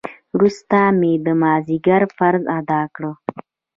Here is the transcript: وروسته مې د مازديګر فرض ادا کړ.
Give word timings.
وروسته 0.35 0.77
مې 0.99 1.13
د 1.25 1.27
مازديګر 1.41 2.01
فرض 2.17 2.43
ادا 2.59 2.81
کړ. 2.95 3.03